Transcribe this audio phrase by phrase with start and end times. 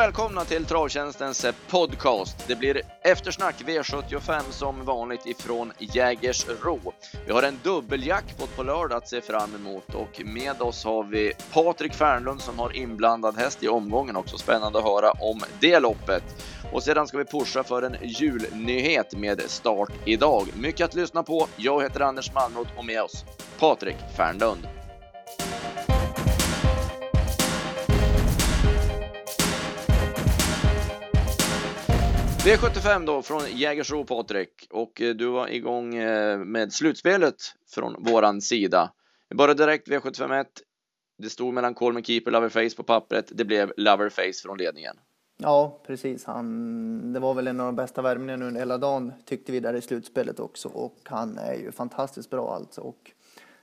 [0.00, 2.44] välkomna till Travtjänstens eh, podcast.
[2.46, 6.92] Det blir eftersnack V75 som vanligt ifrån Jägersro.
[7.26, 11.32] Vi har en dubbeljackpot på lördag att se fram emot och med oss har vi
[11.52, 14.38] Patrik Fernlund som har inblandad häst i omgången också.
[14.38, 16.24] Spännande att höra om det loppet.
[16.72, 20.46] Och sedan ska vi pusha för en julnyhet med start idag.
[20.54, 21.48] Mycket att lyssna på.
[21.56, 23.24] Jag heter Anders Malmroth och med oss
[23.58, 24.68] Patrik Fernlund.
[32.44, 37.34] V75 då från Jägersro Patrik och eh, du var igång eh, med slutspelet
[37.74, 38.92] från våran sida.
[39.34, 40.44] Bara direkt V751.
[41.18, 43.32] Det stod mellan Coleman Keeper Loverface på pappret.
[43.34, 44.96] Det blev Loverface från ledningen.
[45.36, 46.24] Ja, precis.
[46.24, 49.74] Han, det var väl en av de bästa värmningarna under hela dagen tyckte vi där
[49.74, 52.80] i slutspelet också och han är ju fantastiskt bra alltså.
[52.80, 53.10] Och,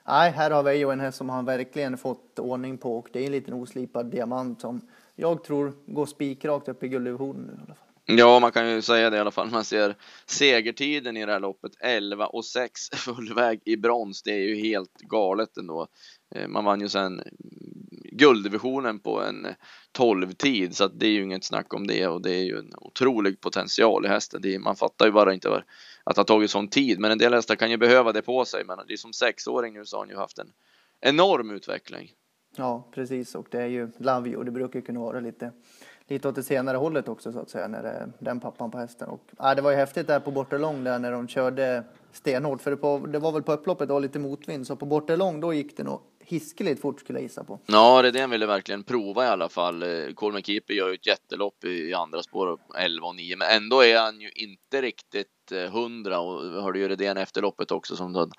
[0.08, 3.20] nej, här har vi ju en häst som han verkligen fått ordning på och det
[3.20, 4.81] är en liten oslipad diamant som
[5.16, 7.86] jag tror går spikrakt upp i guldvisionen nu i alla fall.
[8.09, 9.50] Ja, man kan ju säga det i alla fall.
[9.50, 14.23] Man ser segertiden i det här loppet 11 och 6 fullväg i brons.
[14.23, 15.88] Det är ju helt galet ändå.
[16.36, 17.22] Eh, man vann ju sen
[18.11, 19.47] gulddivisionen på en
[19.91, 22.58] 12 tid så att det är ju inget snack om det och det är ju
[22.58, 24.42] en otrolig potential i hästen.
[24.42, 25.66] Det är, man fattar ju bara inte var,
[26.03, 28.45] att det har tagit sån tid, men en del hästar kan ju behöva det på
[28.45, 28.64] sig.
[28.66, 30.52] Men det är som sexåring nu så har han ju haft en
[31.02, 32.11] enorm utveckling.
[32.55, 34.44] Ja, precis och det är ju Love You.
[34.44, 35.52] Det brukar ju kunna vara lite
[36.08, 38.77] lite åt det senare hållet också så att säga, när det är den pappan på
[38.77, 39.09] hästen.
[39.09, 42.72] Och, ja, det var ju häftigt där på Bortelång där när de körde stenhårt, för
[42.72, 45.53] det, på, det var väl på upploppet det var lite motvind, så på Bortelång då
[45.53, 45.99] gick det nog
[46.30, 47.59] hiskeligt fort skulle jag gissa på.
[47.66, 49.83] Ja, det är det han ville verkligen prova i alla fall.
[50.16, 54.00] Coleman Keeper gör ju ett jättelopp i andra spår, 11 och 9, men ändå är
[54.00, 55.28] han ju inte riktigt
[55.72, 58.31] hundra och vi hörde ju Redén efter loppet också som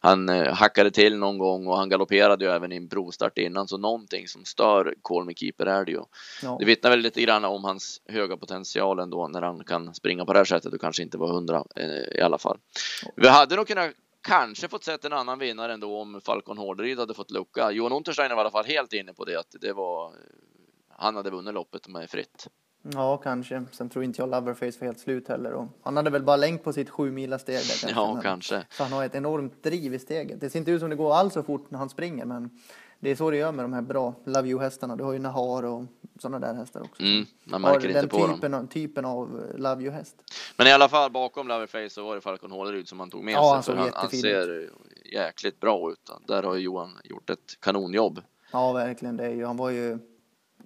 [0.00, 3.68] han eh, hackade till någon gång och han galopperade ju även i en provstart innan
[3.68, 6.00] så någonting som stör Call Keeper är det ju.
[6.42, 6.56] Ja.
[6.60, 10.32] Det vittnar väl lite grann om hans höga potential ändå när han kan springa på
[10.32, 12.58] det här sättet och kanske inte var hundra eh, i alla fall.
[13.16, 13.92] Vi hade nog kunnat
[14.26, 17.70] kanske fått sett en annan vinnare ändå om Falcon Hårderyd hade fått lucka.
[17.70, 20.12] Johan Untersteiner var i alla fall helt inne på det att det var
[20.88, 22.48] han hade vunnit loppet med fritt.
[22.92, 23.64] Ja, kanske.
[23.72, 25.52] Sen tror inte jag Loverface var helt slut heller.
[25.52, 27.90] Och han hade väl bara längt på sitt sju mila steg där, kanske.
[27.90, 28.66] Ja, kanske.
[28.70, 30.40] Så han har ett enormt driv i steget.
[30.40, 32.50] Det ser inte ut som det går alls så fort när han springer, men
[33.00, 34.96] det är så det gör med de här bra Love You-hästarna.
[34.96, 35.84] Du har ju Nahar och
[36.18, 37.02] sådana där hästar också.
[37.02, 38.68] Mm, man märker inte på typen, dem.
[38.68, 40.16] typen av Love You-häst.
[40.56, 43.34] Men i alla fall bakom Loverface så var det Falcon Håleryd som han tog med
[43.34, 43.76] ja, sig.
[43.76, 44.70] Han, han, ser
[45.12, 46.10] jäkligt bra ut.
[46.26, 48.22] Där har Johan gjort ett kanonjobb.
[48.52, 49.16] Ja, verkligen.
[49.16, 49.98] Det är ju, han var ju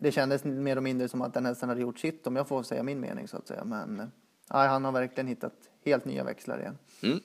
[0.00, 2.62] det kändes mer och mindre som att den hästen hade gjort sitt om jag får
[2.62, 3.64] säga min mening så att säga.
[3.64, 3.97] Men
[4.52, 5.52] nej, han har verkligen hittat
[5.84, 6.78] helt nya växlar igen.
[7.02, 7.20] Mm.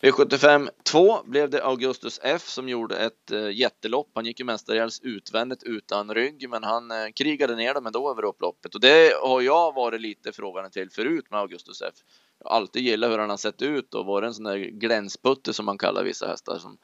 [0.00, 4.10] V75 2 blev det Augustus F som gjorde ett eh, jättelopp.
[4.14, 8.24] Han gick ju mestadels utvändigt utan rygg, men han eh, krigade ner dem ändå över
[8.24, 11.94] upploppet och det har jag varit lite frågande till förut med Augustus F.
[12.38, 15.52] Jag har alltid gillat hur han har sett ut och varit en sån där glänsputte
[15.52, 16.78] som man kallar vissa hästar som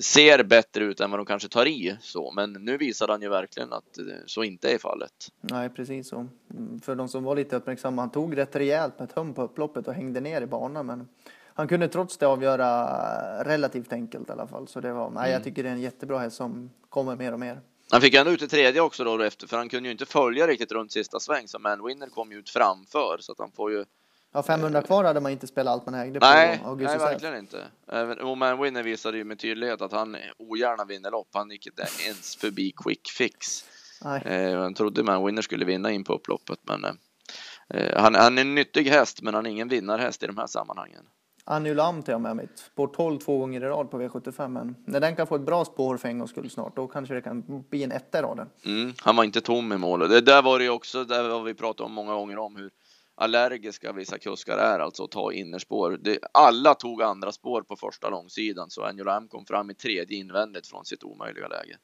[0.00, 2.32] ser bättre ut än vad de kanske tar i så.
[2.32, 5.12] Men nu visar han ju verkligen att eh, så inte är fallet.
[5.40, 6.28] Nej, precis så.
[6.82, 9.88] För de som var lite uppmärksamma, han tog rätt rejält med ett hum på upploppet
[9.88, 10.86] och hängde ner i banan.
[10.86, 11.08] Men
[11.54, 14.68] han kunde trots det avgöra relativt enkelt i alla fall.
[14.68, 15.42] Så det var, nej, jag mm.
[15.42, 17.60] tycker det är en jättebra häst som kommer mer och mer.
[17.90, 20.46] Han fick ändå ut i tredje också då efter, för han kunde ju inte följa
[20.46, 23.72] riktigt runt sista sväng, så Man Winner kom ju ut framför, så att han får
[23.72, 23.84] ju
[24.34, 27.36] Ja, 500 kvar hade man inte spelat allt man ägde nej, på Augustus Nej, verkligen
[27.36, 27.64] inte.
[27.88, 31.28] Även Oman Winner visade ju med tydlighet att han ogärna vinner lopp.
[31.32, 33.64] Han gick inte ens förbi quick fix.
[34.04, 34.22] Nej.
[34.24, 36.84] Eh, han trodde Man Winner skulle vinna in på upploppet, men
[37.68, 40.46] eh, han, han, är en nyttig häst, men han är ingen vinnarhäst i de här
[40.46, 41.04] sammanhangen.
[41.44, 42.58] Anulam tar jag med mitt.
[42.58, 44.48] Spår 12 två gånger i rad på V75.
[44.48, 47.14] Men när den kan få ett bra spår för en gångs skull snart, då kanske
[47.14, 48.48] det kan bli en etta i raden.
[48.64, 50.10] Mm, han var inte tom i målet.
[50.10, 52.70] Det där var det ju också, där har vi pratat om många gånger om hur
[53.14, 55.98] allergiska vissa kuskar är, alltså att ta innerspår.
[56.00, 60.66] Det, alla tog andra spår på första långsidan, så Anjolam kom fram i tredje invändigt
[60.66, 61.76] från sitt omöjliga läge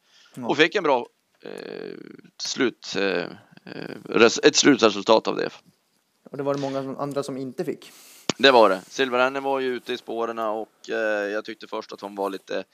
[0.49, 1.06] och fick en bra
[1.43, 1.99] eh,
[2.43, 3.27] slut, eh,
[4.43, 5.50] ett slutresultat av det.
[6.31, 7.93] Och det var det många andra som inte fick.
[8.38, 8.81] Det var det.
[8.88, 12.64] Silverhänne var ju ute i spåren och eh, jag tyckte först att hon var lite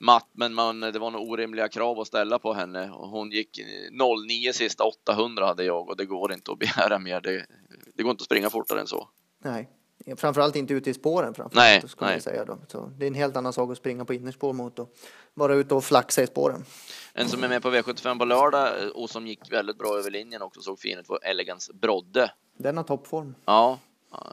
[0.00, 2.86] matt, men man, det var nog orimliga krav att ställa på henne.
[2.92, 3.60] Hon gick
[4.28, 7.20] 09 sista 800 hade jag och det går inte att begära mer.
[7.20, 7.46] Det,
[7.94, 9.08] det går inte att springa fortare än så.
[9.44, 9.68] Nej,
[10.16, 11.34] framförallt inte ute i spåren.
[11.52, 12.12] Nej, nej.
[12.12, 12.58] Jag säga då.
[12.68, 14.88] Så det är en helt annan sak att springa på innerspår mot att
[15.34, 16.64] vara ute och flaxa i spåren.
[17.14, 20.10] En som är med på V75 på lördag eh, och som gick väldigt bra över
[20.10, 22.30] linjen också såg fin ut var Elegance Brodde.
[22.58, 23.34] Den har toppform.
[23.44, 23.78] Ja,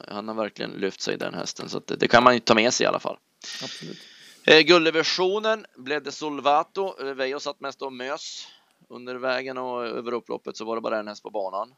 [0.07, 2.74] han har verkligen lyft sig den hästen så det, det, kan man ju ta med
[2.74, 3.18] sig i alla fall.
[3.63, 3.98] Absolut.
[4.48, 7.07] Eh, Guldversionen blev det Solvato.
[7.07, 8.48] Eh, Veijo satt mest och mös
[8.89, 11.74] under vägen och över upploppet så var det bara en häst på banan.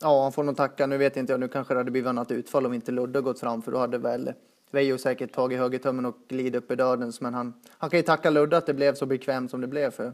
[0.00, 0.86] Ja, han får nog tacka.
[0.86, 3.40] Nu vet inte jag, nu kanske det hade blivit annat utfall om inte Ludde gått
[3.40, 4.32] fram, för då hade väl
[4.70, 7.20] Veijo säkert tagit högertummen och glidit upp i dödens.
[7.20, 9.90] Men han, han kan ju tacka Ludde att det blev så bekvämt som det blev,
[9.90, 10.12] för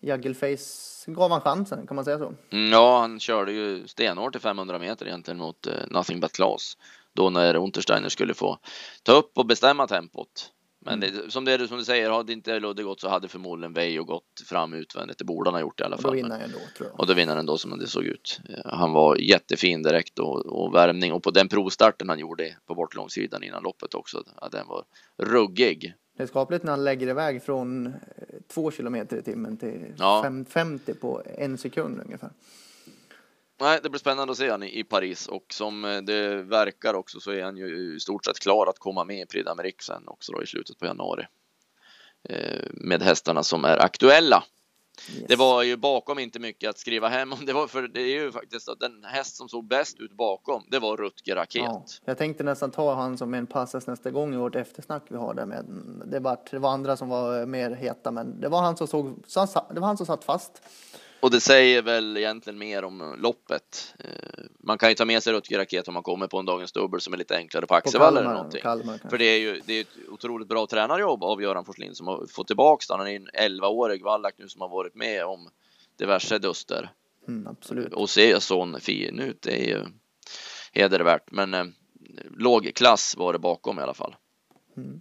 [0.00, 2.32] Jaggelface gav han chansen, kan man säga så?
[2.50, 6.76] Mm, ja, han körde ju stenhårt i 500 meter egentligen mot uh, Nothing But Claes.
[7.14, 8.58] Då när Untersteiner skulle få
[9.02, 10.50] ta upp och bestämma tempot.
[10.86, 11.14] Men Mm.
[11.24, 14.42] det, som, det, som du säger, hade inte Ludde gått så hade förmodligen Veijo gått
[14.46, 15.18] fram utvändigt.
[15.18, 16.14] Det borde han ha gjort i alla Och då fall.
[16.16, 17.00] vinner han ändå, tror jag.
[17.00, 18.40] Och då vinner han ändå som det såg ut.
[18.48, 22.74] Eh, Han var jättefin direkt och, och värmning och på den provstarten han gjorde på
[22.74, 24.22] bortlångssidan innan loppet också.
[24.40, 24.84] Ja, den var
[25.22, 25.94] ruggig.
[26.16, 27.92] Det är skapligt när han lägger iväg från eh,
[28.48, 30.20] två kilometer i timmen till Ja.
[30.24, 32.30] fem- 50 på en sekund ungefär.
[33.60, 36.94] Nej, det blir spännande att se han i, i Paris och som eh, det verkar
[36.94, 39.82] också så är han ju i stort sett klar att komma med i Prix d'Amérique
[39.82, 41.26] sen också då i slutet på januari.
[42.28, 44.44] Eh, med hästarna som är aktuella.
[45.16, 45.24] Yes.
[45.28, 47.46] Det var ju bakom inte mycket att skriva hem om.
[47.46, 50.62] Det var för det är ju faktiskt att den häst som såg bäst ut bakom.
[50.70, 51.62] Det var Rutger Raket.
[51.64, 55.16] Ja, jag tänkte nästan ta han som en passas nästa gång i vårt eftersnack vi
[55.16, 55.64] har där med.
[56.06, 59.22] Det var, det var andra som var mer heta, men det var han som såg,
[59.26, 60.62] så han det var han som satt fast.
[61.24, 63.94] Och det säger väl egentligen mer om loppet.
[63.98, 66.72] Eh, Man kan ju ta med sig Rutger Raket om man kommer på en dagens
[66.72, 68.62] dubbel som är lite enklare på Axevalla eller någonting.
[68.62, 69.00] Kalmar.
[69.10, 72.26] För det är ju det är ett otroligt bra tränarjobb av Göran Forslin som har
[72.26, 72.98] fått tillbaks den.
[72.98, 75.50] Han är en 11-årig vallack nu som har varit med om
[75.98, 76.92] diverse duster.
[77.28, 77.92] Mm, absolut.
[77.92, 79.84] Och se sån fin ut, det är ju
[80.72, 81.30] hedervärt.
[81.30, 81.64] Men eh,
[82.36, 84.16] låg klass var det bakom i alla fall.
[84.76, 85.00] Mm.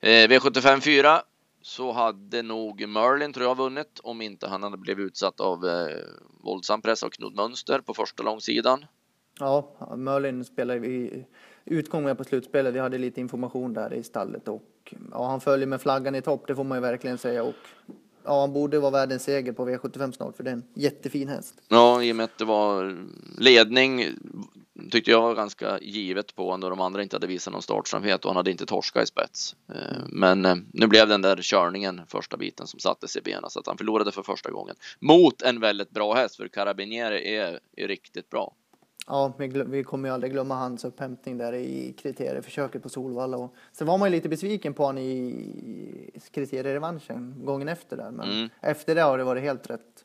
[0.00, 1.22] Eh, V75 4
[1.62, 5.96] så hade nog Merlin tror jag vunnit om inte han hade blivit utsatt av eh,
[6.42, 8.84] våldsam press av Knud Mönster på första långsidan.
[9.38, 11.24] Ja, Merlin spelade vi
[11.64, 12.74] utgång med på slutspelet.
[12.74, 16.44] Vi hade lite information där i stallet och ja, han följer med flaggan i topp,
[16.46, 17.42] det får man ju verkligen säga.
[17.42, 17.54] Och
[18.24, 21.54] ja, han borde vara världens seger på V75 snart, för det är en jättefin häst.
[21.68, 23.06] Ja, i och med att det var
[23.38, 24.04] ledning
[24.90, 28.28] tyckte jag var ganska givet på då de andra inte hade visat någon startsamhet och
[28.30, 29.56] han hade inte torskat i spets.
[29.74, 33.60] Eh, Men eh, nu blev den där körningen första biten som sattes i benen så
[33.60, 37.88] att han förlorade för första gången mot en väldigt bra häst för Carabinieri är, är
[37.88, 38.54] riktigt bra.
[39.06, 43.36] Ja, vi, vi kommer ju aldrig glömma hans upphämtning där i kriterieförsöket på Solvalla.
[43.36, 48.10] Och sen var man ju lite besviken på honom i kriterierevanschen gången efter där.
[48.10, 48.48] Men Mm.
[48.60, 50.04] efter det har det varit helt rätt.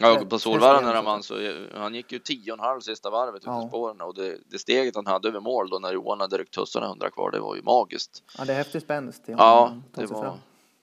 [0.00, 1.10] Ja, på Solvalla när han så.
[1.10, 3.64] vann så eh, han gick ju tio och en halv sista varvet Ja.
[3.64, 6.54] i spåren och det, det steget han hade över mål då när Johan hade ryckt
[6.54, 8.22] tussarna hundra kvar, det var ju magiskt.
[8.38, 10.36] Ja, det är häftig spänst Ja, det var fram.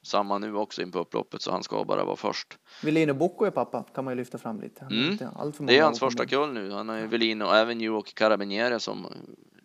[0.03, 2.57] samma nu också in på upploppet så han ska bara vara först.
[2.83, 4.87] Velino Bocco är pappa, kan man ju lyfta fram lite.
[4.91, 5.17] Mm.
[5.59, 6.71] Det är hans första kull nu.
[6.71, 9.07] Han har ju Velino, Avenue och Carabinieri som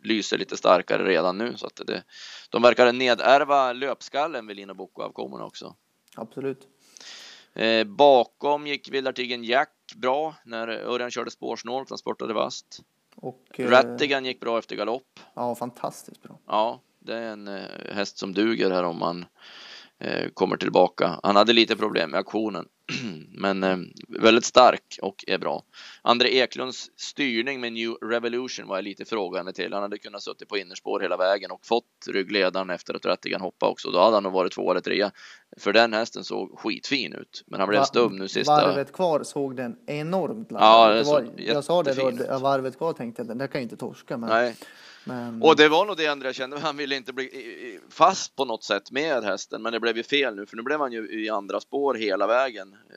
[0.05, 2.03] lyser lite starkare redan nu så att det,
[2.51, 5.75] de verkar nedärva löpskallen Velino Bocco-avkommorna också.
[6.17, 6.69] Absolut.
[7.55, 12.81] Eh, bakom gick Vildartigen Jack bra när Örjan körde spårsnålt, han spurtade vast.
[13.17, 15.21] Och, eh, Rattigan gick bra efter galopp.
[15.35, 16.39] Ja, fantastiskt bra.
[16.47, 19.25] Ja, det är en eh, häst som duger här om man
[19.99, 21.21] eh, kommer tillbaka.
[21.23, 22.69] Han hade lite problem med aktionen,
[23.29, 23.79] men eh,
[24.09, 25.63] väldigt stark och är bra.
[26.03, 29.73] André Eklunds styrning med New Revolution var jag lite frågande till.
[29.73, 33.69] Han hade kunnat suttit på innerspår hela vägen och fått ryggledaren efter att Rattigan hoppa
[33.69, 33.91] också.
[33.91, 35.11] Då hade han nog varit två eller trea.
[35.57, 38.53] För den hästen såg skitfin ut, men han blev Va- stum nu sista.
[38.67, 41.05] Varvet kvar såg den enormt Ja, laddad ut.
[41.07, 42.21] det var, Jag sa det då, ut.
[42.29, 44.17] ja, varvet kvar tänkte jag, den där kan ju inte torska.
[44.17, 44.57] Men, Nej,
[45.05, 46.59] men Och det var nog det André kände.
[46.59, 50.35] Han ville inte bli fast på något sätt med hästen, men det blev ju fel
[50.37, 52.73] nu, för nu blev han ju i andra spår hela vägen.
[52.73, 52.97] Eh,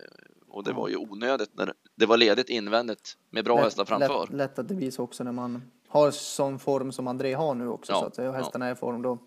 [0.50, 0.78] Och det Ja.
[0.78, 4.20] var ju onödigt när det var ledigt invändigt med bra hästar framför.
[4.28, 7.68] Lätt, lätt att det visar också när man har sån form som André har nu
[7.68, 7.92] också.
[7.92, 8.32] Ja, Så att och ja.
[8.32, 9.18] hästarna är i form, då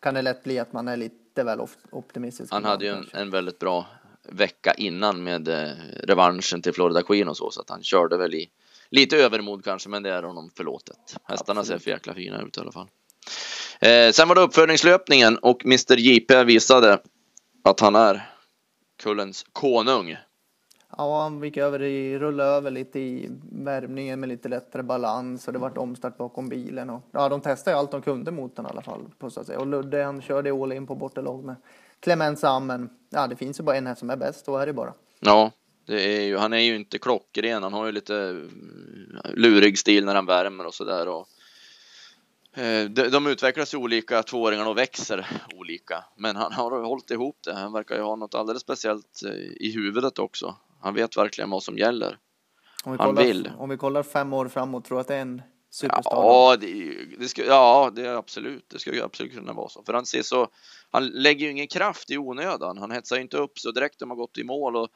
[0.00, 2.52] kan det lätt bli att man är lite väl op- optimistisk.
[2.52, 3.86] Han hade ju en, en väldigt bra
[4.28, 5.70] vecka innan med eh,
[6.02, 8.50] revanschen till Florida Queen och så, så att han körde väl i
[8.90, 11.16] lite övermod kanske, men det är honom förlåtet.
[11.24, 11.80] Hästarna Absolut.
[11.80, 12.88] ser för jäkla fina ut i alla fall.
[13.80, 16.98] Eh, sen var det uppföljningslöpningen och Mr JP visade
[17.64, 18.30] att han är
[19.02, 20.16] kullens konung.
[20.96, 25.52] Ja, han gick över i, rullade över lite i värmningen med lite lättare balans och
[25.52, 26.90] det vart omstart bakom bilen.
[26.90, 29.00] Och, ja, de testade allt de kunde mot den i alla fall.
[29.18, 29.58] På så att säga.
[29.58, 31.56] Och Ludde han körde all in på bortalag med
[32.00, 34.66] Clemens Sam, men ja, det finns ju bara en här som är bäst, då är
[34.66, 34.92] det bara.
[35.20, 35.52] Ja,
[35.86, 37.62] det är ju, han är ju inte klockren.
[37.62, 41.08] Han har ju lite mm, lurig stil när han värmer och sådär.
[41.08, 41.28] Och,
[42.60, 46.04] eh, de, de utvecklas ju olika, tvååringarna, och växer olika.
[46.16, 47.54] Men han har hållit ihop det.
[47.54, 50.56] Han verkar ju ha något alldeles speciellt eh, i huvudet också.
[50.84, 52.18] Han vet verkligen vad som gäller.
[52.84, 53.50] Han kollar, vill.
[53.58, 56.16] om vi kollar fem år framåt, tror jag att det är en superstar.
[56.16, 58.64] Ja, det, det ska, ja, det är absolut.
[58.68, 59.82] Det ska ju absolut kunna vara så.
[59.86, 60.48] För han ser så,
[60.90, 62.78] han lägger ju ingen kraft i onödan.
[62.78, 64.88] Han hetsar ju inte upp så direkt de har gått i mål och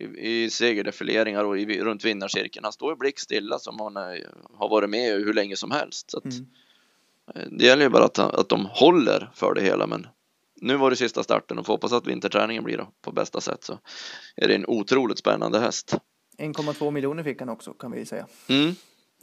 [0.00, 2.64] i, i segerdefileringar och i, runt vinnarcirkeln.
[2.64, 6.10] Han står ju blickstilla som han är, har varit med hur länge som helst.
[6.10, 6.46] Så att, Mm.
[7.34, 9.86] eh, Det gäller ju bara att, att de håller för det hela.
[9.86, 10.06] Men
[10.64, 13.64] nu var det sista starten och får hoppas att vinterträningen blir då, på bästa sätt.
[13.64, 13.78] Så
[14.36, 15.96] är det en otroligt spännande häst.
[16.38, 18.26] 1,2 miljoner fick han också kan vi säga.
[18.48, 18.74] Mm.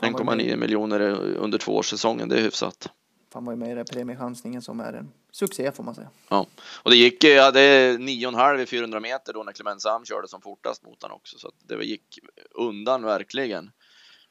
[0.02, 1.02] Han var ju 1,9 miljoner
[1.38, 2.90] under tvåårssäsongen, det är hyfsat.
[3.34, 6.10] Han var ju med i den premiechansningen som är en succé får man säga.
[6.30, 6.46] Ja,
[6.84, 10.42] och det gick, jag hade 9,5 i 400 meter då när Clement Sam körde som
[10.42, 12.20] fortast mot honom också, så det gick
[12.52, 13.72] undan verkligen.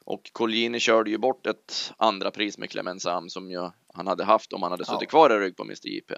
[0.05, 4.23] Och Colgjini körde ju bort ett andra pris med Clement Sam som ju han hade
[4.23, 5.09] haft om han hade suttit Ja.
[5.09, 6.13] kvar i rygg på Mr JP.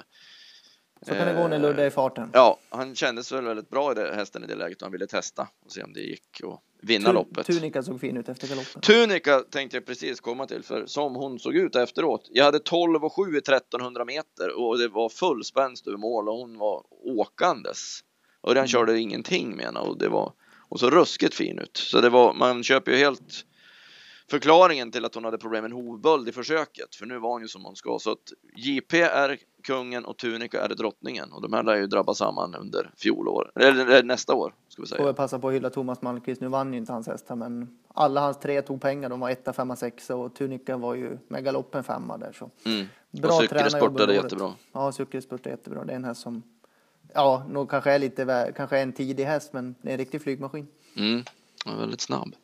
[1.08, 2.30] Så kan det gå när Ludde är i farten.
[2.34, 5.08] Ja, han kändes väl väldigt bra i det, hästen i det läget och han ville
[5.08, 7.46] testa och se om det gick att vinna Tu- loppet.
[7.48, 8.82] Tunika såg fin ut efter galoppen.
[8.82, 12.28] Tunika tänkte jag precis komma till, för som hon såg ut efteråt.
[12.32, 16.30] Jag hade 12 och 7 i 1300 meter och det var full spänst över mål
[16.30, 16.84] och hon var
[17.18, 18.00] åkandes.
[18.42, 20.32] Och den körde ingenting med henne och det var
[20.70, 21.78] och så ruskigt fin ut.
[21.78, 23.46] Så det var, man köper ju helt
[24.30, 27.42] förklaringen till att hon hade problem med en hovböld i försöket, för nu var hon
[27.42, 28.00] ju som hon ska.
[28.00, 32.14] Så att JP är kungen och Tunika är drottningen och de här lär ju drabba
[32.14, 35.08] samman under fjolår, eller, nästa år ska vi Får säga.
[35.08, 36.42] jag passa på att hylla Thomas Malmqvist.
[36.42, 39.10] Nu vann ju inte hans hästar men alla hans tre tog pengar.
[39.10, 42.50] De var etta, femma, sexa och Tunika var ju med galoppen femma där så.
[42.66, 42.86] Mm.
[43.12, 44.24] Bra och Cykel tränarjobb spurtade under året.
[44.24, 44.54] jättebra.
[44.72, 45.84] Ja, cykelspurt är jättebra.
[45.84, 46.44] Det är en häst som
[47.14, 50.22] ja, nog kanske är lite, kanske är en tidig häst men det är en riktig
[50.22, 50.68] flygmaskin.
[50.98, 51.24] Mm,
[51.66, 52.36] var väldigt snabb.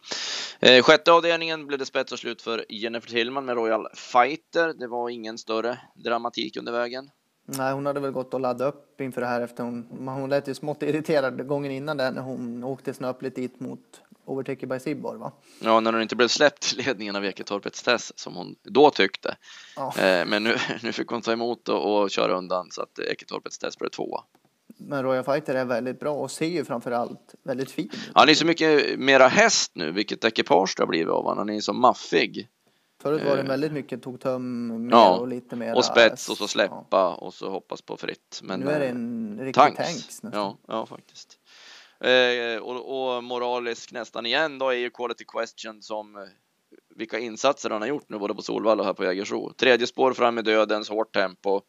[0.60, 4.74] Eh, sjätte avdelningen blev det spets och slut för Jennifer Tillman med Royal Fighter.
[4.74, 7.10] Det var ingen större dramatik under vägen.
[7.46, 10.48] Nej, hon hade väl gått och laddat upp inför det här efter hon, hon lät
[10.48, 15.16] ju smått irriterad gången innan där när hon åkte snöpligt dit mot Overtaker by Sibor
[15.16, 15.32] va?
[15.60, 19.36] Ja, när hon inte blev släppt i ledningen av Eketorpets test som hon då tyckte.
[19.76, 19.94] Ja.
[19.98, 23.58] Eh, men nu, nu fick hon ta emot och, och köra undan så att Eketorpets
[23.58, 24.24] test blev tvåa.
[24.80, 28.12] Men Royal Fighter är väldigt bra och ser ju framför allt väldigt fin ut.
[28.14, 31.38] Han är så mycket mera häst nu, vilket ekipage det har blivit av honom.
[31.38, 32.50] Han är så maffig.
[33.02, 35.76] Förut var det Eh, väldigt mycket tog töm mer ja, och lite mer.
[35.76, 38.40] Och spets och så släppa och så hoppas på fritt.
[38.44, 39.78] Men, nu är det eh, en riktig tanks.
[39.78, 40.32] tanks, nästan.
[40.34, 41.38] Ja, ja faktiskt.
[42.00, 46.22] Eh, och, och moralisk nästan igen då är ju Quality Question som eh,
[46.96, 49.54] vilka insatser han har gjort nu både på Solvalla och här på Jägersro.
[49.54, 51.62] Tredje spår fram i dödens, hårt tempo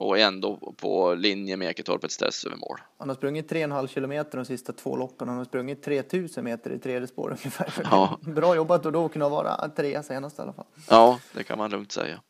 [0.00, 2.78] och ändå på linje med Eketorpets test över mål.
[2.98, 5.28] Han har sprungit 3,5 kilometer de sista två loppen.
[5.28, 7.72] Han har sprungit 3000 meter i tredje spår ungefär.
[7.90, 8.18] Ja.
[8.22, 10.64] Bra jobbat och då kunna vara trea senast i alla fall.
[10.88, 12.20] Ja, det kan man lugnt säga.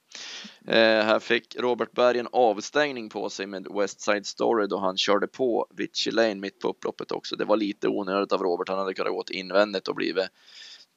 [0.67, 4.97] Eh, här fick Robert Berg en avstängning på sig med West Side Story då han
[4.97, 7.37] körde på Vichy Lane mitt på upploppet också.
[7.37, 8.69] Det var lite onödigt av Robert.
[8.69, 10.29] Han hade kunnat gått invändigt och blivit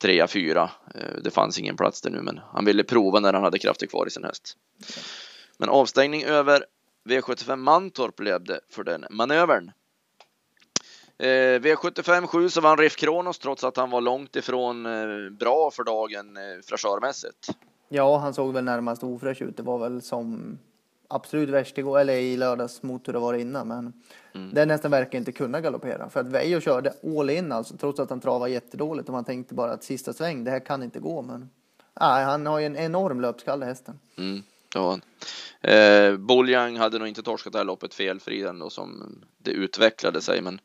[0.01, 0.71] trea, fyra.
[0.95, 3.87] Eh, det fanns ingen plats där nu, men han ville prova när han hade krafter
[3.87, 4.57] kvar i sin häst.
[5.63, 6.65] Men avstängning över
[7.09, 9.71] V75 Mantorp blev det för den manövern.
[11.17, 11.27] Eh,
[11.59, 15.83] V75 7 så vann Riff Kronos trots att han var långt ifrån eh, bra för
[15.83, 17.47] dagen eh, fräschörmässigt.
[17.89, 19.57] Ja, han såg väl närmast ofräsch ut.
[19.57, 20.57] Det var väl som
[21.07, 23.67] absolut värst igår, eller i lördags mot hur det var innan.
[23.67, 23.93] Men
[24.35, 24.53] Mm.
[24.53, 26.09] den nästan verkar inte kunna galoppera.
[26.09, 29.09] För att Veijo körde all in alltså, trots att han travade jättedåligt.
[29.09, 31.21] Och man tänkte bara att sista sväng, det här kan inte gå.
[31.21, 31.49] Men
[31.99, 33.99] nej, han har ju en enorm löpskalle hästen.
[34.17, 34.43] Mm,
[34.73, 34.99] ja.
[35.69, 40.41] eh, Boljang hade nog inte torskat det här loppet felfri ändå som det utvecklade sig,
[40.41, 40.61] men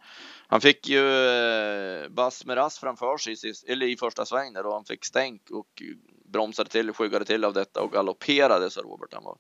[0.47, 4.73] han fick ju eh, Bas Meras framför sig sist, eller i första sväng där och
[4.73, 5.83] han fick stänk och
[6.25, 9.15] bromsade till, skyggade till av detta och galopperade så Robert.
[9.15, 9.37] Han var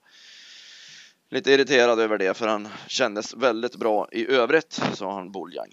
[1.31, 5.71] lite irriterad över det för han kändes väldigt bra i övrigt, sa han Boljang.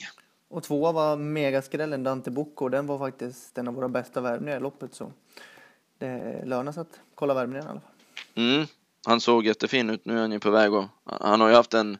[0.47, 2.69] Och tvåa var megaskrällen Dante Bocco.
[2.69, 4.93] Den var faktiskt en av våra bästa värvningar i loppet.
[4.93, 5.11] Så
[5.97, 7.91] det lönar sig att kolla värmningen i alla fall.
[8.35, 8.65] Mm,
[9.05, 10.05] han såg jättefin ut.
[10.05, 11.97] Nu är han ju på väg och han har ju haft en,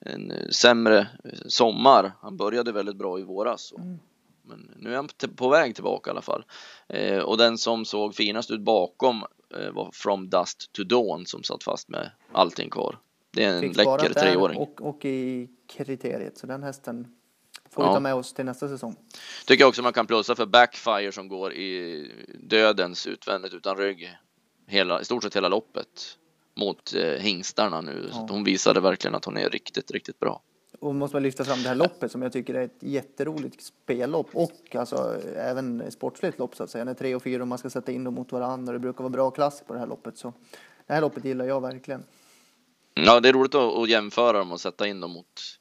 [0.00, 1.08] en sämre
[1.46, 2.12] sommar.
[2.22, 3.72] Han började väldigt bra i våras.
[3.78, 3.98] Mm.
[4.42, 6.44] Men nu är han på väg tillbaka i alla fall.
[6.88, 9.24] Eh, och den som såg finast ut bakom
[9.58, 12.98] eh, var From Dust to Dawn som satt fast med allting kvar.
[13.30, 14.58] Det är en Fick läcker treåring.
[14.58, 16.38] och, och i kriteriet.
[16.38, 17.06] Så den hästen
[17.70, 17.94] får vi Ja.
[17.94, 18.96] ta med oss till nästa säsong.
[19.46, 24.10] Tycker jag också man kan plussa för Backfire som går i dödens utvändigt utan rygg
[24.66, 26.18] hela, i stort sett hela loppet
[26.60, 28.08] mot eh, hingstarna nu.
[28.12, 28.26] Ja.
[28.30, 30.42] hon visade verkligen att hon är riktigt, riktigt bra.
[30.80, 34.28] Och måste man lyfta fram det här loppet som jag tycker är ett jätteroligt spellopp
[34.32, 36.84] och alltså även sportsligt lopp så att säga.
[36.84, 38.72] När tre och fyra och man ska sätta in dem mot varandra.
[38.72, 40.32] Det brukar vara bra klass på det här loppet så
[40.86, 42.04] det här loppet gillar jag verkligen.
[42.94, 45.60] Ja, det är roligt att, att jämföra dem och sätta in dem mot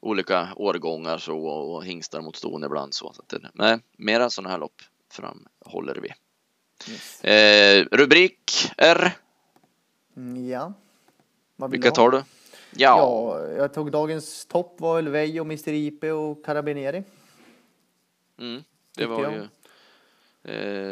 [0.00, 2.94] olika årgångar så, och hingstar mot ston ibland.
[2.94, 4.82] Så, så att det, nej, mera sådana här lopp
[5.12, 6.12] framhåller vi.
[6.90, 7.24] Yes.
[7.24, 9.12] Eh, rubrik R.
[10.18, 10.72] Mm, ja.
[11.68, 12.16] Vilka tar du?
[12.18, 12.24] Ja,
[12.76, 15.68] Ja, jag tog dagens topp var väl Vejo, Mr.
[15.68, 17.02] IP och Carabinieri.
[18.38, 18.62] Mm,
[18.96, 19.32] det var jag.
[19.34, 19.42] ju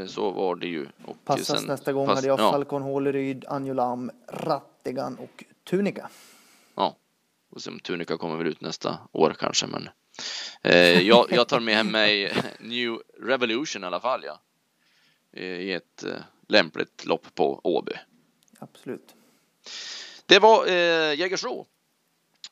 [0.00, 0.86] eh, så var det ju.
[1.04, 6.10] Och Passas sen- nästa gång pass- hade jag ja, Falcon Håleryd, Anjolam, Rattigan och Tunika.
[6.74, 6.96] Ja,
[7.50, 9.88] och sen Tunica kommer väl ut nästa år kanske, men
[10.62, 14.40] eh, jag, jag tar med mig New Revolution i alla fall, ja.
[15.32, 16.12] Eh, I ett eh,
[16.48, 17.92] lämpligt lopp på Åby.
[18.58, 19.14] Absolut.
[20.26, 21.66] Det var eh, Jägersro.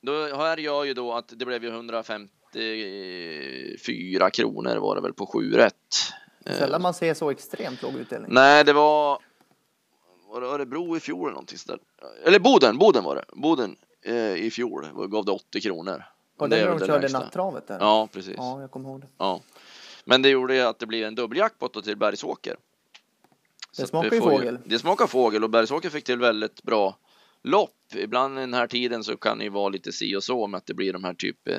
[0.00, 5.26] Då här jag ju då att det blev ju 154 kronor var det väl på
[5.26, 5.74] 7 rätt.
[6.46, 8.30] Eh, Sällan man ser så extremt låg utdelning.
[8.34, 9.18] Nej, det var
[10.28, 11.78] var det Örebro i fjol eller någonting sådär.
[12.24, 13.24] Eller Boden, Boden var det.
[13.32, 16.04] Boden eh, i fjol gav det 80 kronor.
[16.36, 17.18] Var Det det är när de körde lägsta.
[17.18, 17.78] nattravet där?
[17.80, 18.34] Ja, precis.
[18.36, 19.06] Ja, jag kommer ihåg det.
[19.18, 19.40] Ja.
[20.04, 22.56] Men det gjorde ju att det blir en dubbeljackpot till Bergsåker.
[23.82, 24.58] Att smakar ju fågel.
[24.64, 26.98] Det smakar fågel och Bergsåker fick till väldigt bra
[27.42, 27.70] lopp.
[27.94, 30.58] Ibland i den här tiden så kan det ju vara lite si och så med
[30.58, 31.56] att det blir de här typ eh,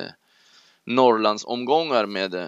[0.84, 2.46] Norrlandsomgångar med eh,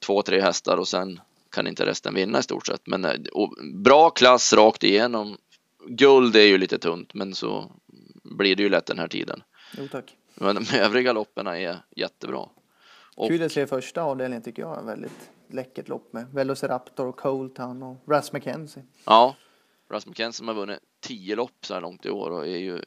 [0.00, 2.86] två, tre hästar och sen kan inte resten vinna i stort sett.
[2.86, 5.36] Men eh, och bra klass rakt igenom.
[5.86, 7.72] Guld är ju lite tunt, men så
[8.22, 9.42] blir det ju lätt den här tiden.
[9.78, 10.16] Jo tack.
[10.34, 12.48] Men de övriga loppen är jättebra.
[13.16, 17.82] Och- Kul att se första avdelningen tycker jag är väldigt läckert lopp med Velociraptor, Coletown
[17.82, 18.82] och Ras McKenzie.
[19.04, 19.34] Ja,
[19.90, 22.82] Rasmus McKenzie som har vunnit tio lopp så här långt i år och är ju,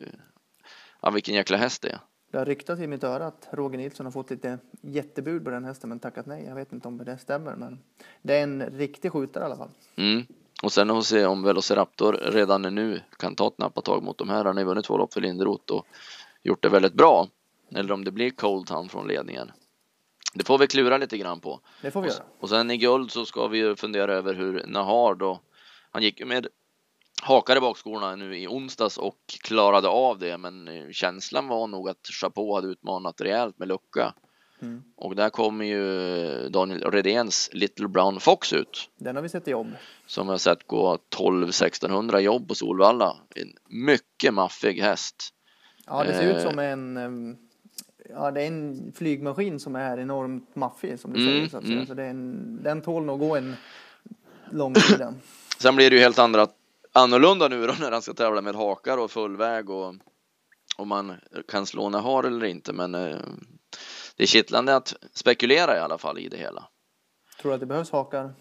[1.02, 2.00] ja vilken jäkla häst det är.
[2.32, 5.64] Det har ryktats i mitt öra att Roger Nilsson har fått lite jättebud på den
[5.64, 6.46] hästen men tackat nej.
[6.48, 7.80] Jag vet inte om det stämmer men
[8.22, 9.70] det är en riktig skjutare i alla fall.
[9.96, 10.26] Mm.
[10.64, 14.46] Och sen att se om Velociraptor redan nu kan ta ett nappatag mot de här.
[14.46, 15.86] Han har ju vunnit två lopp för Linderoth och
[16.44, 17.28] gjort det väldigt bra.
[17.76, 19.52] Eller om det blir Cold Town från ledningen.
[20.34, 21.60] Det får vi klura lite grann på.
[21.82, 22.24] Det får vi Och, göra.
[22.40, 25.40] och sen i guld så ska vi ju fundera över hur Nahar då,
[25.92, 26.48] han gick ju med
[27.22, 31.90] hakar i bakskorna nu i onsdags och klarade av det men eh, känslan var nog
[31.90, 34.14] att Chapeau hade utmanat rejält med lucka.
[34.62, 34.84] Mm.
[34.96, 39.52] Och där kommer ju Daniel Redéns Little Brown Fox ut Den har vi sett i
[39.52, 39.68] jobb.
[40.08, 43.18] som jag sett gå 12-1600 jobb på Solvalla.
[43.36, 45.34] En mycket maffig häst.
[45.86, 46.50] Ja, det ser ut Eh.
[46.50, 47.38] som en em,
[48.10, 51.64] Ja, det är en flygmaskin som är enormt maffig som du Mm, säger så att
[51.64, 51.74] säga.
[51.76, 51.88] mm.
[51.88, 53.56] Så det är en, den tål nog gå en
[54.52, 55.08] lång tid.
[55.60, 56.48] Sen blir det ju helt andra,
[56.94, 59.96] annorlunda nu då när han ska tävla med hakar och fullväg och
[60.78, 61.14] om man
[61.48, 62.74] kan slå Nahar eller inte.
[62.74, 63.18] Men eh,
[64.16, 66.68] det är kittlande att spekulera i alla fall i det hela.
[67.42, 68.34] Tror du att det behövs hakar?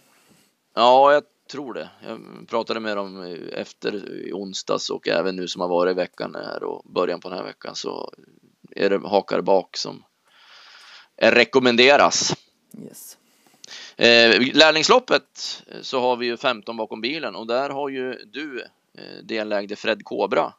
[0.74, 1.90] Ja, jag tror det.
[2.06, 3.94] Jag pratade med dem efter
[4.26, 7.38] i onsdags och även nu som har varit i veckan här och början på den
[7.38, 8.12] här veckan så
[8.76, 10.04] är det hakar bak som
[11.16, 12.34] rekommenderas.
[12.82, 13.16] Yes.
[13.96, 18.60] Eh, lärlingsloppet eh, så har vi ju 15 bakom bilen och där har ju du
[18.94, 20.52] eh, delägde Fred Kobra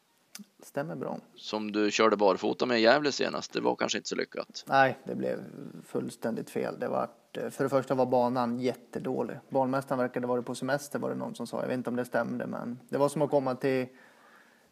[0.63, 1.19] Stämmer bra.
[1.35, 3.53] som du körde barfota med i Gävle senast.
[3.53, 4.63] Det var kanske inte så lyckat.
[4.67, 5.39] Nej, det blev
[5.87, 6.79] fullständigt fel.
[6.79, 9.37] Det var, för det första var banan jättedålig.
[9.49, 11.61] Banmästaren verkade vara på semester var det någon som sa.
[11.61, 13.87] Jag vet inte om det stämde, men det var som att komma till,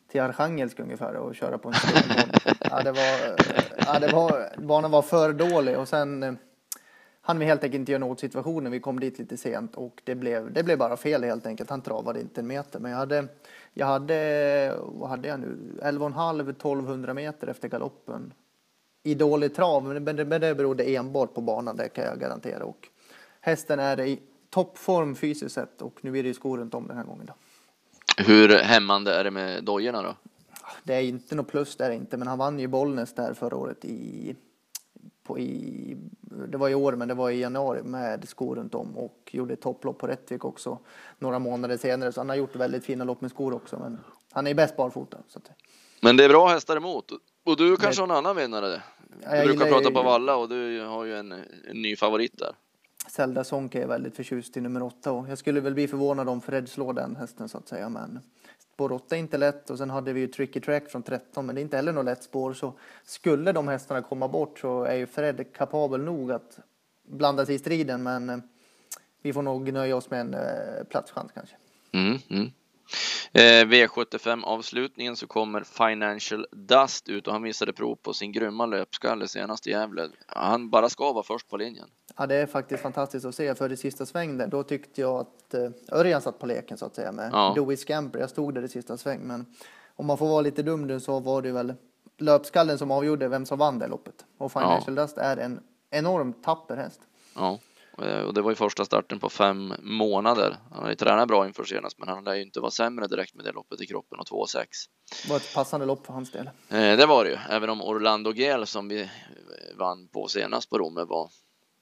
[0.07, 2.15] till Arkhangelsk ungefär och köra på en stor
[2.59, 3.35] ja, det var,
[3.77, 6.33] ja, det var, banan var för dålig och sen eh,
[7.21, 8.71] hann vi helt enkelt inte göra något åt situationen.
[8.71, 11.69] Vi kom dit lite sent och det blev, det blev bara fel helt enkelt.
[11.69, 13.27] Han travade inte en meter, men jag hade,
[13.73, 18.33] jag hade, vad hade jag nu, 11,5-1200 meter efter galoppen
[19.03, 22.65] i dålig trav, men det, men det berodde enbart på banan, det kan jag garantera.
[22.65, 22.87] Och
[23.41, 26.97] hästen är i toppform fysiskt sett och nu är det ju skor runt om den
[26.97, 27.25] här gången.
[27.25, 27.33] Då.
[28.17, 30.15] Hur hämmande är det med dojorna då?
[30.84, 33.86] Det är inte något plus där inte, men han vann ju Bollnäs där förra året
[33.86, 34.36] i,
[35.23, 35.97] på, i,
[36.47, 39.56] det var i år, men det var i januari med skor runt om och gjorde
[39.56, 40.80] topplopp på Rättvik också
[41.19, 42.12] några månader senare.
[42.12, 43.99] Så han har gjort väldigt fina lopp med skor också, men
[44.32, 45.17] han är bäst barfota.
[45.28, 45.51] Så att,
[46.01, 47.12] Men det är bra hästar emot.
[47.43, 48.67] Och du kanske har en annan vinnare?
[48.67, 48.82] Du
[49.21, 52.56] jag brukar gillar prata på Valla och du har ju en, en ny favorit där.
[53.07, 56.41] Zelda Sonke är väldigt förtjust i nummer åtta och jag skulle väl bli förvånad om
[56.41, 57.89] Fred slår den hästen så att säga.
[57.89, 58.19] Men
[58.73, 61.55] spår åtta är inte lätt och sen hade vi ju Tricky Track från 13 men
[61.55, 64.95] det är inte heller något lätt spår så skulle de hästarna komma bort så är
[64.95, 66.59] ju Fred kapabel nog att
[67.07, 68.41] blanda sig i striden men
[69.21, 71.55] vi får nog nöja oss med en eh, platschans kanske.
[71.91, 72.51] Mm, mm.
[73.31, 78.65] Eh, V75 avslutningen så kommer Financial Dust ut och han visade prov på sin grymma
[78.65, 80.09] löpskalle senast i Gävle.
[80.27, 81.87] Han bara ska vara först på linjen.
[82.17, 85.19] Ja, det är faktiskt fantastiskt att se för i sista sväng där, då tyckte jag
[85.19, 87.53] att eh, Örjan satt på leken så att säga med Ja.
[87.55, 88.19] Dewey Scamper.
[88.19, 89.45] Jag stod där i sista sväng, men
[89.95, 91.73] om man får vara lite dum nu så var det väl
[92.17, 94.25] löpskallen som avgjorde vem som vann det loppet.
[94.37, 96.99] Och Financial Dust är en enormt tapper häst.
[97.35, 97.59] Ja,
[97.97, 100.58] och det var ju första starten på fem månader.
[100.71, 103.36] Han har ju tränat bra inför senast, men han lär ju inte vara sämre direkt
[103.36, 104.65] med det loppet i kroppen och 2,6.
[105.23, 106.49] Det var ett passande lopp för hans del.
[106.69, 109.08] Eh, det var det ju, även om Orlando Gel som vi eh,
[109.77, 111.29] vann på senast på Romme var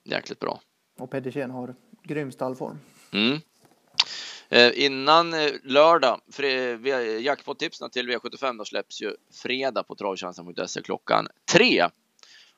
[0.03, 0.59] jäkligt bra.
[0.99, 2.79] Och Pedersen har grym stallform.
[3.11, 3.39] Mm.
[4.49, 6.19] Eh, innan eh, lördag,
[7.19, 11.87] jackpot-tipsen till V75 då släpps ju fredag på travtjänsten.se klockan tre.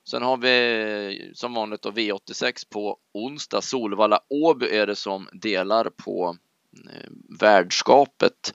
[0.08, 3.62] Sen har vi som vanligt då V86 på onsdag.
[3.62, 6.38] Solvalla Åby är det som delar på
[6.74, 8.54] eh, värdskapet.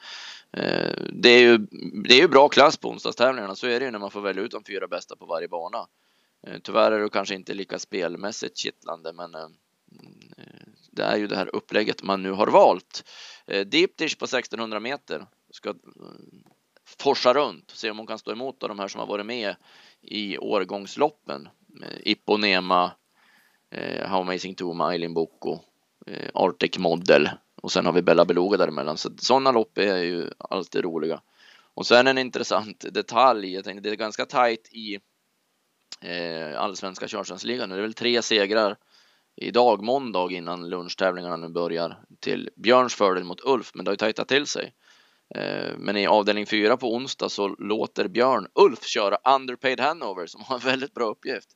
[0.52, 1.58] Eh, det är ju,
[2.04, 4.42] det är ju bra klass på onsdagstävlingarna, så är det ju när man får välja
[4.42, 5.86] ut de fyra bästa på varje bana.
[6.46, 9.54] Eh, tyvärr är det kanske inte lika spelmässigt kittlande, men eh, mm,
[10.90, 13.04] det är ju det här upplägget man nu har valt.
[13.46, 15.74] Eh, deep dish på 1600 meter ska eh,
[16.98, 19.56] forsa runt, och se om hon kan stå emot de här som har varit med
[20.02, 21.48] i årgångsloppen.
[21.82, 22.92] Eh, Iponema,
[23.70, 25.58] eh, How Amazing Toma, Eileen Boko,
[26.06, 27.30] eh, Arctic Model
[27.62, 28.96] och sen har vi Bella Beluga däremellan.
[28.96, 31.20] Så sådana lopp är ju alltid roliga.
[31.74, 33.54] Och sen en intressant detalj.
[33.54, 34.98] Jag tänkte det är ganska tajt i
[36.00, 37.68] eh, allsvenska körtjänstligan.
[37.68, 38.76] Det är väl tre segrar
[39.36, 43.96] idag måndag innan lunchtävlingarna nu börjar till Björns fördel mot Ulf, men det har ju
[43.96, 44.72] tajtat till sig.
[45.34, 50.40] Eh, men i avdelning fyra på onsdag så låter Björn Ulf köra Underpaid Hanover som
[50.40, 51.48] har en väldigt bra uppgift.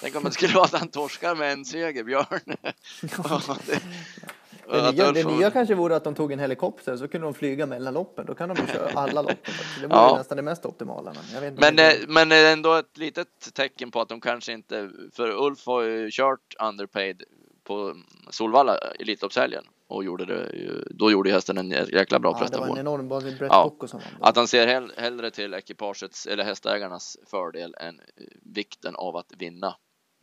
[0.00, 2.56] Tänk om det skulle vara att han torskar med en seger, Björn.
[4.72, 7.66] Det nya, det nya kanske vore att de tog en helikopter så kunde de flyga
[7.66, 8.26] mellan loppen.
[8.26, 9.54] Då kan de köra alla loppen.
[9.80, 10.16] Det vore ja.
[10.16, 11.12] nästan det mest optimala.
[11.40, 15.66] Men, men, det, men ändå ett litet tecken på att de kanske inte, för Ulf
[15.66, 17.22] har ju kört underpaid
[17.64, 17.94] på
[18.30, 22.76] Solvalla Elitloppshelgen och gjorde det, då gjorde hästen en jäkla bra ja, prestation.
[22.76, 23.88] Det var en enorm ja.
[23.88, 28.00] som Att han ser hell, hellre till ekipagets eller hästägarnas fördel än
[28.42, 29.76] vikten av att vinna.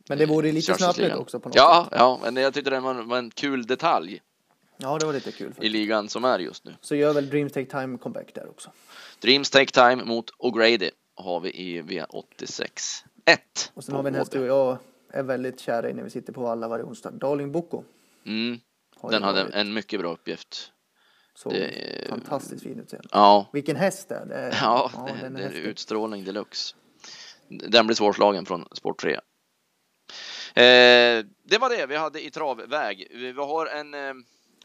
[0.08, 1.98] Men det vore lite snöpligt också på något ja, sätt.
[1.98, 4.22] Ja, men jag tyckte det var en, var en kul detalj.
[4.76, 5.46] Ja, det var lite kul.
[5.46, 5.64] Faktiskt.
[5.64, 6.74] I ligan som är just nu.
[6.80, 8.70] Så gör väl Dreams Take Time comeback där också.
[9.18, 13.72] Dreams Take Time mot O'Grady har vi i V86 1.
[13.74, 14.78] Och sen har vi en häst jag
[15.10, 17.10] är väldigt kära i när vi sitter på alla varje onsdag.
[17.10, 17.82] Darling Boko.
[18.26, 18.60] Mm.
[19.02, 19.54] Den hade varit.
[19.54, 20.72] en mycket bra uppgift.
[21.34, 22.08] Så det...
[22.08, 23.08] fantastiskt fin utseende.
[23.12, 23.50] Ja.
[23.52, 24.26] Vilken häst det är.
[24.26, 26.74] Det är ja, ja det, det är utstrålning deluxe.
[27.48, 29.14] Den blir svårslagen från sport 3.
[29.14, 29.20] Eh,
[31.44, 33.08] det var det vi hade i travväg.
[33.10, 34.14] Vi har en eh,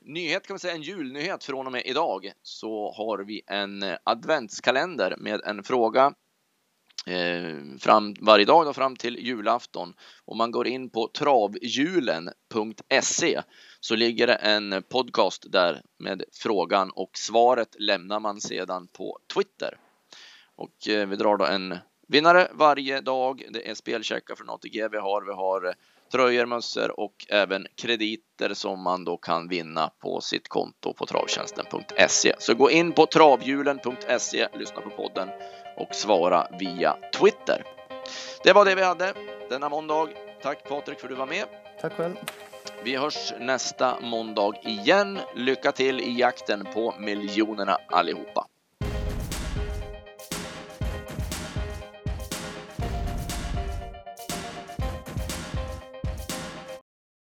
[0.01, 3.97] nyhet kan man säga, en julnyhet från och med idag så har vi en eh,
[4.03, 6.13] adventskalender med en fråga
[7.05, 9.93] eh, fram varje dag då, fram till julafton.
[10.25, 13.41] Om man går in på travhjulen.se
[13.83, 19.77] så ligger det en podcast där med frågan och svaret lämnar man sedan på Twitter.
[20.55, 23.43] Och eh, vi drar då en vinnare varje dag.
[23.49, 25.25] Det är spelcheckar från ATG vi har.
[25.25, 25.73] Vi har eh,
[26.11, 32.33] tröjor, mössor och även krediter som man då kan vinna på sitt konto på travtjänsten.se.
[32.39, 35.29] Så gå in på travhjulen.se, lyssna på podden
[35.77, 37.63] och svara via Twitter.
[38.43, 39.13] Det var det vi hade
[39.49, 40.09] denna måndag.
[40.41, 41.45] Tack Patrik för att du var med.
[41.81, 42.15] Tack själv.
[42.83, 45.19] Vi hörs nästa måndag igen.
[45.35, 48.47] Lycka till i jakten på miljonerna allihopa.